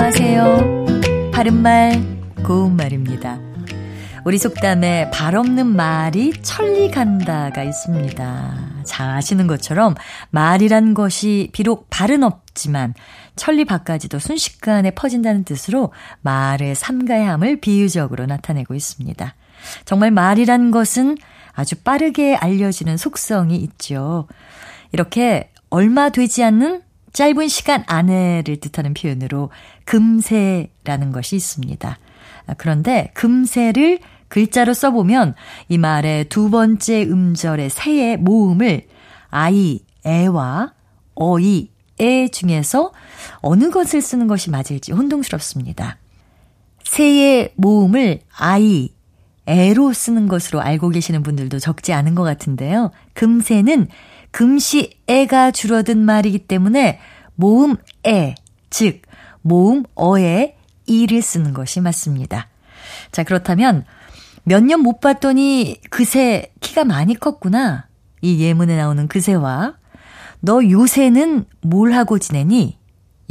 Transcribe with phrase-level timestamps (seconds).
[0.00, 1.32] 안녕하세요.
[1.32, 2.00] 바른말,
[2.46, 3.40] 고운말입니다.
[4.24, 8.82] 우리 속담에 발 없는 말이 천리 간다가 있습니다.
[8.84, 9.96] 잘 아시는 것처럼
[10.30, 12.94] 말이란 것이 비록 발은 없지만
[13.34, 19.34] 천리 밖까지도 순식간에 퍼진다는 뜻으로 말의 삼가함을 비유적으로 나타내고 있습니다.
[19.84, 21.18] 정말 말이란 것은
[21.54, 24.28] 아주 빠르게 알려지는 속성이 있죠.
[24.92, 26.82] 이렇게 얼마 되지 않는
[27.18, 29.50] 짧은 시간 안에를 뜻하는 표현으로
[29.86, 31.98] 금세라는 것이 있습니다.
[32.58, 35.34] 그런데 금세를 글자로 써보면
[35.68, 38.86] 이 말의 두 번째 음절의 새의 모음을
[39.30, 40.74] 아이, 애와
[41.16, 42.92] 어이, 애 중에서
[43.38, 45.96] 어느 것을 쓰는 것이 맞을지 혼동스럽습니다.
[46.84, 48.90] 새의 모음을 아이,
[49.46, 52.92] 애로 쓰는 것으로 알고 계시는 분들도 적지 않은 것 같은데요.
[53.14, 53.88] 금세는
[54.30, 57.00] 금시 애가 줄어든 말이기 때문에
[57.34, 57.76] 모음
[58.06, 58.34] 애,
[58.70, 59.02] 즉
[59.42, 62.48] 모음 어에 이를 쓰는 것이 맞습니다.
[63.12, 63.84] 자, 그렇다면
[64.44, 67.86] 몇 년 못 봤더니 그새 키가 많이 컸구나.
[68.22, 69.74] 이 예문에 나오는 그새와
[70.40, 72.78] 너 요새는 뭘 하고 지내니?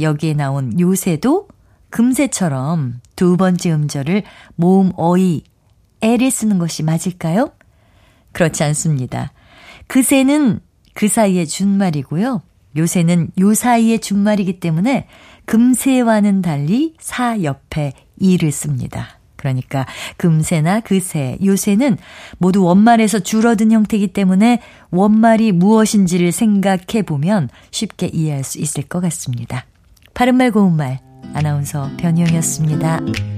[0.00, 1.48] 여기에 나온 요새도
[1.90, 4.22] 금새처럼 두 번째 음절을
[4.54, 5.42] 모음 어이,
[6.00, 7.50] 애를 쓰는 것이 맞을까요?
[8.32, 9.32] 그렇지 않습니다.
[9.88, 10.60] 그새는
[10.98, 12.42] 그 사이의 준말이고요.
[12.76, 15.06] 요새는 요 사이의 준말이기 때문에
[15.44, 19.20] 금새와는 달리 사 옆에 이를 씁니다.
[19.36, 21.98] 그러니까 금세나 그새, 요새는
[22.38, 29.66] 모두 원말에서 줄어든 형태이기 때문에 원말이 무엇인지를 생각해 보면 쉽게 이해할 수 있을 것 같습니다.
[30.14, 30.98] 바른말 고운말
[31.32, 33.37] 아나운서 변희영이었습니다.